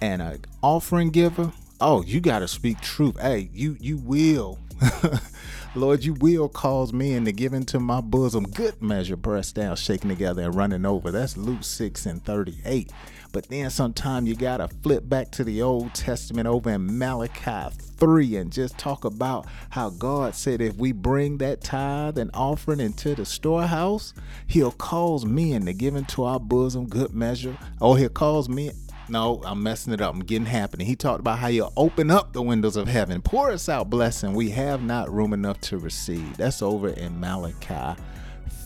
and 0.00 0.22
an 0.22 0.44
offering 0.62 1.10
giver. 1.10 1.52
Oh, 1.80 2.02
you 2.02 2.20
got 2.20 2.38
to 2.40 2.48
speak 2.48 2.80
truth. 2.80 3.18
Hey, 3.20 3.50
you 3.52 3.76
you 3.80 3.96
will 3.98 4.58
Lord, 5.76 6.02
you 6.02 6.14
will 6.14 6.48
cause 6.48 6.92
men 6.92 7.24
to 7.26 7.32
give 7.32 7.52
into 7.52 7.78
my 7.78 8.00
bosom 8.00 8.42
good 8.42 8.82
measure, 8.82 9.16
pressed 9.16 9.54
down, 9.54 9.76
shaken 9.76 10.08
together, 10.08 10.42
and 10.42 10.54
running 10.56 10.84
over. 10.84 11.12
That's 11.12 11.36
Luke 11.36 11.62
6 11.62 12.06
and 12.06 12.24
38. 12.24 12.90
But 13.32 13.48
then 13.48 13.70
sometime 13.70 14.26
you 14.26 14.34
got 14.34 14.56
to 14.56 14.66
flip 14.66 15.08
back 15.08 15.30
to 15.32 15.44
the 15.44 15.62
Old 15.62 15.94
Testament 15.94 16.48
over 16.48 16.70
in 16.70 16.98
Malachi 16.98 17.72
3 17.76 18.36
and 18.36 18.52
just 18.52 18.78
talk 18.78 19.04
about 19.04 19.46
how 19.68 19.90
God 19.90 20.34
said 20.34 20.60
if 20.60 20.74
we 20.74 20.90
bring 20.90 21.38
that 21.38 21.60
tithe 21.60 22.18
and 22.18 22.32
offering 22.34 22.80
into 22.80 23.14
the 23.14 23.24
storehouse, 23.24 24.12
he'll 24.48 24.72
cause 24.72 25.24
men 25.24 25.66
to 25.66 25.72
give 25.72 25.94
into 25.94 26.24
our 26.24 26.40
bosom 26.40 26.88
good 26.88 27.14
measure. 27.14 27.56
Or 27.80 27.96
he'll 27.96 28.08
cause 28.08 28.48
men 28.48 28.72
no, 29.10 29.42
I'm 29.44 29.62
messing 29.62 29.92
it 29.92 30.00
up. 30.00 30.14
I'm 30.14 30.20
getting 30.20 30.46
happening. 30.46 30.86
He 30.86 30.96
talked 30.96 31.20
about 31.20 31.38
how 31.38 31.48
you 31.48 31.68
open 31.76 32.10
up 32.10 32.32
the 32.32 32.42
windows 32.42 32.76
of 32.76 32.88
heaven, 32.88 33.20
pour 33.20 33.50
us 33.50 33.68
out 33.68 33.90
blessing. 33.90 34.34
We 34.34 34.50
have 34.50 34.82
not 34.82 35.12
room 35.12 35.32
enough 35.32 35.60
to 35.62 35.78
receive. 35.78 36.36
That's 36.36 36.62
over 36.62 36.90
in 36.90 37.18
Malachi 37.18 38.00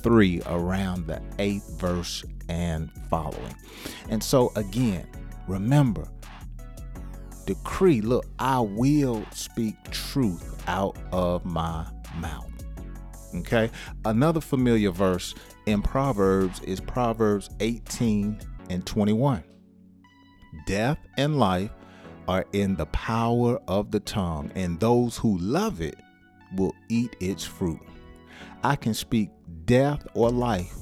3, 0.03 0.43
around 0.47 1.07
the 1.07 1.23
eighth 1.39 1.81
verse 1.81 2.25
and 2.49 2.91
following. 3.09 3.55
And 4.11 4.23
so, 4.23 4.53
again, 4.57 5.07
remember, 5.49 6.07
decree 7.47 8.01
look, 8.01 8.27
I 8.39 8.61
will 8.61 9.25
speak 9.33 9.77
truth 9.91 10.63
out 10.69 10.97
of 11.13 11.45
my 11.45 11.87
mouth. 12.17 12.51
Okay. 13.37 13.71
Another 14.05 14.41
familiar 14.41 14.91
verse 14.91 15.35
in 15.67 15.83
Proverbs 15.83 16.61
is 16.61 16.81
Proverbs 16.81 17.51
18 17.61 18.41
and 18.71 18.87
21. 18.87 19.43
Death 20.67 20.99
and 21.17 21.39
life 21.39 21.71
are 22.29 22.47
in 22.53 22.77
the 22.77 22.87
power 22.87 23.61
of 23.69 23.91
the 23.91 24.01
tongue, 24.01 24.51
and 24.55 24.81
those 24.81 25.17
who 25.17 25.39
love 25.39 25.81
it 25.81 25.99
will 26.57 26.75
eat 26.89 27.17
its 27.21 27.45
fruit. 27.45 27.81
I 28.63 28.77
can 28.77 28.95
speak 28.95 29.31
death 29.67 30.07
or 30.15 30.31
life 30.31 30.75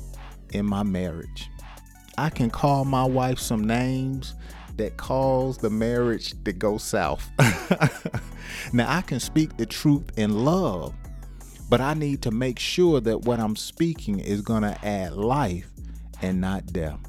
in 0.53 0.67
my 0.67 0.83
marriage. 0.83 1.51
I 2.17 2.31
can 2.31 2.51
call 2.51 2.85
my 2.85 3.05
wife 3.05 3.39
some 3.39 3.67
names 3.67 4.35
that 4.77 4.97
cause 4.97 5.59
the 5.59 5.71
marriage 5.71 6.35
to 6.45 6.53
go 6.53 6.79
south. 6.79 7.31
now, 8.73 8.91
I 8.91 9.03
can 9.03 9.21
speak 9.21 9.57
the 9.57 9.67
truth 9.67 10.17
in 10.17 10.45
love, 10.45 10.95
but 11.69 11.81
I 11.81 11.95
need 11.95 12.23
to 12.23 12.31
make 12.31 12.59
sure 12.59 13.01
that 13.01 13.23
what 13.23 13.41
I'm 13.41 13.57
speaking 13.57 14.21
is 14.21 14.43
going 14.43 14.63
to 14.63 14.85
add 14.85 15.15
life 15.15 15.71
and 16.21 16.41
not 16.41 16.67
death. 16.67 17.01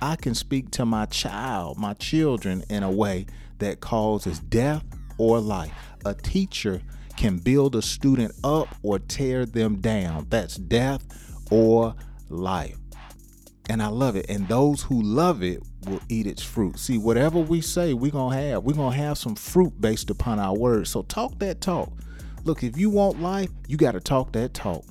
I 0.00 0.16
can 0.16 0.34
speak 0.34 0.70
to 0.72 0.84
my 0.84 1.06
child, 1.06 1.78
my 1.78 1.94
children, 1.94 2.64
in 2.68 2.82
a 2.82 2.90
way 2.90 3.26
that 3.58 3.80
causes 3.80 4.40
death 4.40 4.84
or 5.18 5.40
life. 5.40 5.72
A 6.04 6.14
teacher 6.14 6.82
can 7.16 7.38
build 7.38 7.74
a 7.74 7.82
student 7.82 8.34
up 8.44 8.68
or 8.82 8.98
tear 8.98 9.46
them 9.46 9.80
down. 9.80 10.26
That's 10.28 10.56
death 10.56 11.04
or 11.50 11.94
life. 12.28 12.76
And 13.68 13.82
I 13.82 13.88
love 13.88 14.16
it. 14.16 14.26
And 14.28 14.46
those 14.48 14.82
who 14.82 15.02
love 15.02 15.42
it 15.42 15.62
will 15.86 16.00
eat 16.08 16.26
its 16.26 16.42
fruit. 16.42 16.78
See, 16.78 16.98
whatever 16.98 17.40
we 17.40 17.60
say, 17.60 17.94
we're 17.94 18.12
going 18.12 18.36
to 18.36 18.42
have. 18.42 18.64
We're 18.64 18.76
going 18.76 18.92
to 18.92 18.98
have 18.98 19.18
some 19.18 19.34
fruit 19.34 19.80
based 19.80 20.10
upon 20.10 20.38
our 20.38 20.56
words. 20.56 20.90
So 20.90 21.02
talk 21.02 21.38
that 21.40 21.60
talk. 21.60 21.90
Look, 22.44 22.62
if 22.62 22.76
you 22.76 22.90
want 22.90 23.20
life, 23.20 23.50
you 23.66 23.76
got 23.76 23.92
to 23.92 24.00
talk 24.00 24.32
that 24.32 24.54
talk. 24.54 24.84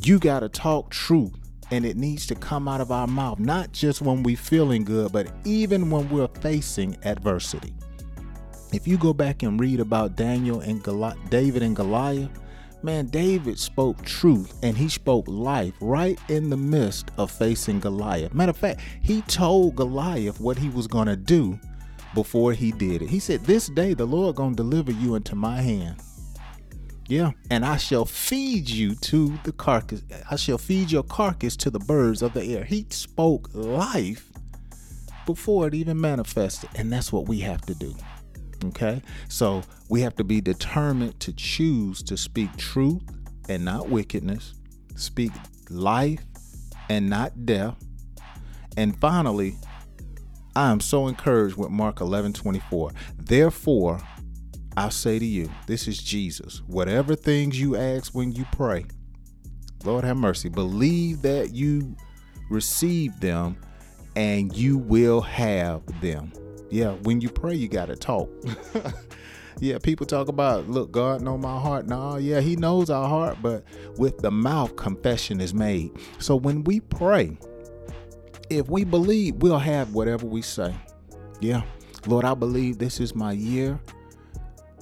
You 0.00 0.18
got 0.18 0.40
to 0.40 0.48
talk 0.48 0.90
truth 0.90 1.34
and 1.70 1.86
it 1.86 1.96
needs 1.96 2.26
to 2.26 2.34
come 2.34 2.68
out 2.68 2.80
of 2.80 2.90
our 2.90 3.06
mouth, 3.06 3.38
not 3.38 3.72
just 3.72 4.02
when 4.02 4.22
we're 4.22 4.36
feeling 4.36 4.84
good, 4.84 5.12
but 5.12 5.28
even 5.44 5.90
when 5.90 6.08
we're 6.08 6.28
facing 6.40 6.96
adversity. 7.04 7.74
If 8.72 8.88
you 8.88 8.96
go 8.96 9.12
back 9.12 9.42
and 9.42 9.60
read 9.60 9.80
about 9.80 10.16
Daniel 10.16 10.60
and 10.60 10.82
Goli- 10.82 11.30
David 11.30 11.62
and 11.62 11.76
Goliath, 11.76 12.30
man, 12.82 13.06
David 13.06 13.58
spoke 13.58 14.02
truth 14.04 14.58
and 14.62 14.76
he 14.76 14.88
spoke 14.88 15.26
life 15.28 15.74
right 15.80 16.18
in 16.28 16.50
the 16.50 16.56
midst 16.56 17.10
of 17.18 17.30
facing 17.30 17.80
Goliath. 17.80 18.34
Matter 18.34 18.50
of 18.50 18.56
fact, 18.56 18.80
he 19.02 19.22
told 19.22 19.76
Goliath 19.76 20.40
what 20.40 20.58
he 20.58 20.68
was 20.70 20.86
going 20.86 21.06
to 21.06 21.16
do 21.16 21.58
before 22.14 22.52
he 22.52 22.72
did 22.72 23.02
it. 23.02 23.08
He 23.08 23.18
said, 23.18 23.44
This 23.44 23.68
day 23.68 23.94
the 23.94 24.06
Lord 24.06 24.36
going 24.36 24.56
to 24.56 24.56
deliver 24.56 24.92
you 24.92 25.14
into 25.14 25.34
my 25.34 25.60
hand. 25.60 25.96
Yeah, 27.12 27.32
and 27.50 27.62
I 27.62 27.76
shall 27.76 28.06
feed 28.06 28.70
you 28.70 28.94
to 28.94 29.38
the 29.44 29.52
carcass. 29.52 30.02
I 30.30 30.36
shall 30.36 30.56
feed 30.56 30.90
your 30.90 31.02
carcass 31.02 31.56
to 31.58 31.68
the 31.68 31.78
birds 31.78 32.22
of 32.22 32.32
the 32.32 32.42
air. 32.42 32.64
He 32.64 32.86
spoke 32.88 33.50
life 33.52 34.32
before 35.26 35.68
it 35.68 35.74
even 35.74 36.00
manifested, 36.00 36.70
and 36.74 36.90
that's 36.90 37.12
what 37.12 37.28
we 37.28 37.40
have 37.40 37.60
to 37.66 37.74
do. 37.74 37.94
Okay, 38.64 39.02
so 39.28 39.62
we 39.90 40.00
have 40.00 40.16
to 40.16 40.24
be 40.24 40.40
determined 40.40 41.20
to 41.20 41.34
choose 41.34 42.02
to 42.04 42.16
speak 42.16 42.56
truth 42.56 43.02
and 43.46 43.62
not 43.62 43.90
wickedness, 43.90 44.54
speak 44.96 45.32
life 45.68 46.22
and 46.88 47.10
not 47.10 47.44
death. 47.44 47.76
And 48.78 48.98
finally, 48.98 49.56
I 50.56 50.70
am 50.70 50.80
so 50.80 51.08
encouraged 51.08 51.56
with 51.56 51.68
Mark 51.68 52.00
11 52.00 52.32
24. 52.32 52.92
Therefore, 53.18 54.00
I 54.76 54.88
say 54.88 55.18
to 55.18 55.24
you, 55.24 55.50
this 55.66 55.86
is 55.86 55.98
Jesus. 55.98 56.62
Whatever 56.66 57.14
things 57.14 57.60
you 57.60 57.76
ask 57.76 58.14
when 58.14 58.32
you 58.32 58.46
pray, 58.52 58.86
Lord 59.84 60.04
have 60.04 60.16
mercy, 60.16 60.48
believe 60.48 61.22
that 61.22 61.52
you 61.52 61.94
receive 62.48 63.18
them 63.20 63.56
and 64.16 64.56
you 64.56 64.78
will 64.78 65.20
have 65.20 65.82
them. 66.00 66.32
Yeah, 66.70 66.92
when 67.02 67.20
you 67.20 67.28
pray, 67.28 67.54
you 67.54 67.68
got 67.68 67.86
to 67.86 67.96
talk. 67.96 68.30
yeah, 69.60 69.76
people 69.78 70.06
talk 70.06 70.28
about, 70.28 70.70
look, 70.70 70.90
God 70.90 71.20
know 71.20 71.36
my 71.36 71.60
heart. 71.60 71.86
No, 71.86 72.16
yeah, 72.16 72.40
he 72.40 72.56
knows 72.56 72.88
our 72.88 73.08
heart, 73.08 73.38
but 73.42 73.64
with 73.98 74.18
the 74.18 74.30
mouth, 74.30 74.74
confession 74.76 75.40
is 75.40 75.52
made. 75.52 75.90
So 76.18 76.34
when 76.34 76.64
we 76.64 76.80
pray, 76.80 77.36
if 78.48 78.70
we 78.70 78.84
believe, 78.84 79.36
we'll 79.36 79.58
have 79.58 79.92
whatever 79.92 80.24
we 80.26 80.40
say. 80.40 80.74
Yeah. 81.40 81.62
Lord, 82.06 82.24
I 82.24 82.34
believe 82.34 82.78
this 82.78 83.00
is 83.00 83.14
my 83.14 83.32
year 83.32 83.78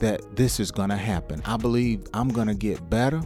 that 0.00 0.37
this 0.37 0.61
is 0.61 0.71
going 0.71 0.90
to 0.90 0.97
happen. 0.97 1.40
I 1.45 1.57
believe 1.57 2.07
I'm 2.12 2.28
going 2.28 2.49
to 2.49 2.54
get 2.54 2.90
better, 2.90 3.23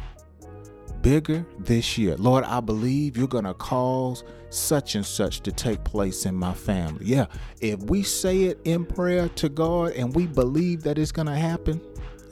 bigger 1.00 1.46
this 1.58 1.96
year. 1.98 2.16
Lord, 2.16 2.44
I 2.44 2.60
believe 2.60 3.16
you're 3.16 3.28
going 3.28 3.44
to 3.44 3.54
cause 3.54 4.24
such 4.50 4.94
and 4.94 5.04
such 5.04 5.40
to 5.40 5.52
take 5.52 5.82
place 5.84 6.26
in 6.26 6.34
my 6.34 6.54
family. 6.54 7.06
Yeah, 7.06 7.26
if 7.60 7.80
we 7.82 8.02
say 8.02 8.44
it 8.44 8.60
in 8.64 8.84
prayer 8.84 9.28
to 9.30 9.48
God 9.48 9.92
and 9.92 10.14
we 10.14 10.26
believe 10.26 10.82
that 10.84 10.98
it's 10.98 11.12
going 11.12 11.26
to 11.26 11.34
happen, 11.34 11.80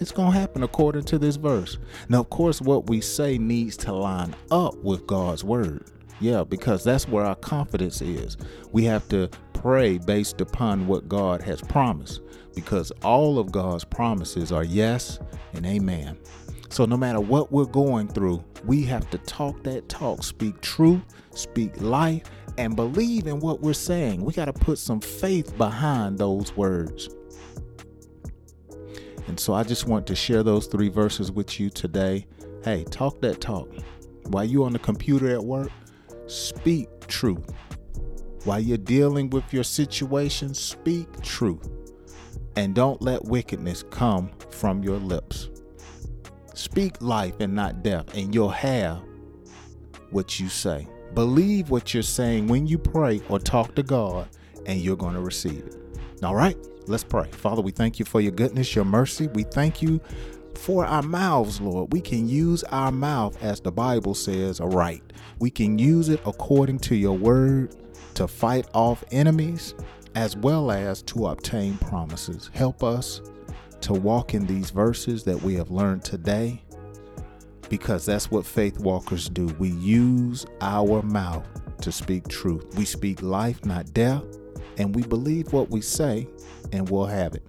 it's 0.01 0.13
going 0.13 0.33
to 0.33 0.39
happen 0.39 0.63
according 0.63 1.05
to 1.05 1.19
this 1.19 1.37
verse. 1.37 1.79
Now, 2.09 2.21
of 2.21 2.31
course, 2.31 2.61
what 2.61 2.89
we 2.89 3.01
say 3.01 3.39
needs 3.39 3.77
to 3.79 3.93
line 3.93 4.35
up 4.51 4.77
with 4.83 5.07
God's 5.07 5.45
word. 5.45 5.85
Yeah, 6.21 6.45
because 6.45 6.85
that's 6.85 7.09
where 7.09 7.25
our 7.25 7.35
confidence 7.35 8.01
is. 8.01 8.37
We 8.71 8.85
have 8.85 9.09
to 9.09 9.29
pray 9.63 9.97
based 9.97 10.41
upon 10.41 10.89
what 10.89 11.09
God 11.09 11.41
has 11.41 11.61
promised 11.61 12.21
because 12.53 12.91
all 13.05 13.39
of 13.39 13.53
God's 13.53 13.85
promises 13.85 14.51
are 14.51 14.65
yes 14.65 15.21
and 15.55 15.65
amen. 15.65 16.19
So 16.69 16.85
no 16.85 16.97
matter 16.97 17.21
what 17.21 17.53
we're 17.53 17.67
going 17.67 18.09
through, 18.09 18.43
we 18.67 18.83
have 18.83 19.09
to 19.11 19.19
talk 19.19 19.63
that 19.63 19.89
talk, 19.89 20.25
speak 20.25 20.61
truth, 20.63 21.03
speak 21.31 21.81
life, 21.81 22.25
and 22.59 22.75
believe 22.75 23.29
in 23.29 23.39
what 23.39 23.61
we're 23.61 23.73
saying. 23.73 24.25
We 24.25 24.33
got 24.33 24.47
to 24.47 24.53
put 24.53 24.79
some 24.79 25.01
faith 25.01 25.57
behind 25.57 26.19
those 26.19 26.57
words. 26.57 27.09
And 29.29 29.39
so 29.39 29.55
I 29.55 29.63
just 29.63 29.87
want 29.87 30.09
to 30.09 30.17
share 30.17 30.43
those 30.43 30.67
three 30.67 30.89
verses 30.89 31.31
with 31.31 31.61
you 31.61 31.71
today. 31.71 32.27
Hey, 32.65 32.83
talk 32.91 33.21
that 33.21 33.41
talk. 33.41 33.69
While 34.25 34.45
you're 34.45 34.67
on 34.67 34.73
the 34.73 34.81
computer 34.81 35.31
at 35.31 35.43
work, 35.43 35.71
speak 36.27 36.89
truth. 37.07 37.47
While 38.45 38.61
you're 38.61 38.79
dealing 38.79 39.31
with 39.31 39.53
your 39.53 39.65
situation, 39.65 40.53
speak 40.55 41.21
truth. 41.23 41.71
And 42.57 42.75
don't 42.75 43.01
let 43.01 43.25
wickedness 43.25 43.85
come 43.91 44.31
from 44.51 44.83
your 44.83 44.99
lips. 44.99 45.49
Speak 46.55 47.01
life 47.01 47.41
and 47.41 47.55
not 47.55 47.83
death, 47.83 48.15
and 48.15 48.35
you'll 48.35 48.51
have 48.51 49.01
what 50.11 50.39
you 50.39 50.49
say. 50.49 50.87
Believe 51.15 51.71
what 51.71 51.95
you're 51.95 52.03
saying 52.03 52.49
when 52.49 52.67
you 52.67 52.79
pray 52.79 53.23
or 53.29 53.39
talk 53.39 53.75
to 53.77 53.83
God, 53.83 54.29
and 54.67 54.81
you're 54.81 54.97
going 54.97 55.15
to 55.15 55.21
receive 55.21 55.65
it. 55.67 55.77
All 56.23 56.35
right, 56.35 56.57
let's 56.87 57.05
pray. 57.05 57.31
Father, 57.31 57.63
we 57.63 57.71
thank 57.71 57.99
you 57.99 58.05
for 58.05 58.21
your 58.21 58.33
goodness, 58.33 58.75
your 58.75 58.85
mercy. 58.85 59.29
We 59.29 59.45
thank 59.45 59.81
you 59.81 60.01
for 60.55 60.85
our 60.85 61.03
mouths, 61.03 61.61
Lord. 61.61 61.93
We 61.93 62.01
can 62.01 62.29
use 62.29 62.65
our 62.65 62.93
mouth, 62.93 63.43
as 63.43 63.61
the 63.61 63.73
Bible 63.73 64.15
says, 64.15 64.61
right. 64.61 65.03
We 65.39 65.51
can 65.51 65.79
use 65.79 66.09
it 66.09 66.21
according 66.27 66.81
to 66.81 66.97
your 66.97 67.17
word 67.17 67.75
to 68.15 68.29
fight 68.29 68.67
off 68.75 69.05
enemies 69.11 69.75
as 70.15 70.37
well 70.37 70.71
as 70.71 71.03
to 71.03 71.29
obtain 71.29 71.77
promises. 71.79 72.51
Help 72.53 72.83
us 72.83 73.21
to 73.81 73.93
walk 73.93 74.35
in 74.35 74.47
these 74.47 74.71
verses 74.71 75.25
that 75.25 75.41
we 75.43 75.55
have 75.55 75.71
learned 75.71 76.05
today 76.05 76.63
because 77.69 78.05
that's 78.05 78.31
what 78.31 78.45
faith 78.45 78.79
walkers 78.79 79.29
do. 79.29 79.47
We 79.59 79.71
use 79.71 80.47
our 80.61 81.03
mouth 81.03 81.47
to 81.81 81.91
speak 81.91 82.29
truth. 82.29 82.77
We 82.77 82.85
speak 82.85 83.23
life, 83.23 83.65
not 83.65 83.93
death, 83.95 84.25
and 84.79 84.95
we 84.95 85.03
believe 85.03 85.53
what 85.53 85.71
we 85.71 85.81
say 85.81 86.29
and 86.73 86.89
we'll 86.89 87.07
have 87.07 87.35
it. 87.35 87.43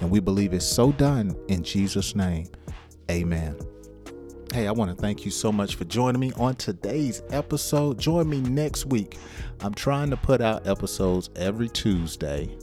And 0.00 0.10
we 0.10 0.20
believe 0.20 0.52
it's 0.52 0.66
so 0.66 0.92
done 0.92 1.36
in 1.48 1.62
Jesus' 1.62 2.14
name. 2.14 2.48
Amen. 3.10 3.56
Hey, 4.54 4.66
I 4.66 4.72
want 4.72 4.90
to 4.90 4.96
thank 4.96 5.26
you 5.26 5.30
so 5.30 5.52
much 5.52 5.74
for 5.74 5.84
joining 5.84 6.20
me 6.20 6.32
on 6.36 6.54
today's 6.54 7.22
episode. 7.30 7.98
Join 7.98 8.30
me 8.30 8.40
next 8.40 8.86
week. 8.86 9.18
I'm 9.60 9.74
trying 9.74 10.08
to 10.08 10.16
put 10.16 10.40
out 10.40 10.66
episodes 10.66 11.28
every 11.36 11.68
Tuesday. 11.68 12.56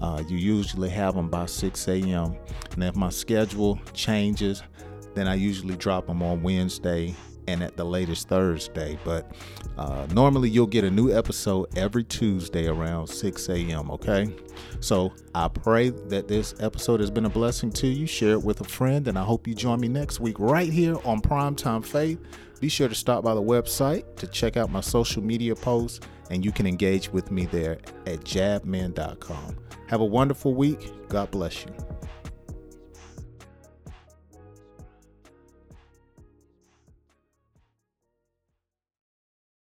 Uh, 0.00 0.22
you 0.28 0.38
usually 0.38 0.88
have 0.88 1.14
them 1.14 1.28
by 1.28 1.44
6 1.44 1.88
a.m. 1.88 2.34
And 2.72 2.84
if 2.84 2.96
my 2.96 3.10
schedule 3.10 3.78
changes, 3.92 4.62
then 5.14 5.28
I 5.28 5.34
usually 5.34 5.76
drop 5.76 6.06
them 6.06 6.22
on 6.22 6.42
Wednesday 6.42 7.14
and 7.46 7.62
at 7.62 7.76
the 7.76 7.84
latest 7.84 8.28
Thursday. 8.28 8.98
But 9.04 9.30
uh, 9.78 10.06
normally 10.12 10.50
you'll 10.50 10.66
get 10.66 10.84
a 10.84 10.90
new 10.90 11.12
episode 11.16 11.76
every 11.76 12.04
Tuesday 12.04 12.66
around 12.66 13.06
6 13.08 13.48
a.m. 13.48 13.90
Okay. 13.90 14.34
So 14.80 15.12
I 15.34 15.48
pray 15.48 15.90
that 15.90 16.28
this 16.28 16.54
episode 16.60 17.00
has 17.00 17.10
been 17.10 17.26
a 17.26 17.30
blessing 17.30 17.70
to 17.72 17.86
you. 17.86 18.06
Share 18.06 18.32
it 18.32 18.42
with 18.42 18.60
a 18.60 18.64
friend, 18.64 19.08
and 19.08 19.18
I 19.18 19.24
hope 19.24 19.46
you 19.46 19.54
join 19.54 19.80
me 19.80 19.88
next 19.88 20.20
week 20.20 20.38
right 20.38 20.72
here 20.72 20.96
on 21.04 21.20
Primetime 21.20 21.84
Faith. 21.84 22.18
Be 22.60 22.68
sure 22.68 22.88
to 22.88 22.94
stop 22.94 23.22
by 23.22 23.34
the 23.34 23.42
website 23.42 24.16
to 24.16 24.26
check 24.26 24.56
out 24.56 24.70
my 24.70 24.80
social 24.80 25.22
media 25.22 25.54
posts, 25.54 26.00
and 26.30 26.44
you 26.44 26.52
can 26.52 26.66
engage 26.66 27.10
with 27.10 27.30
me 27.30 27.46
there 27.46 27.78
at 28.06 28.20
jabman.com. 28.20 29.56
Have 29.88 30.00
a 30.00 30.04
wonderful 30.04 30.54
week. 30.54 30.90
God 31.08 31.30
bless 31.30 31.64
you. 31.64 31.95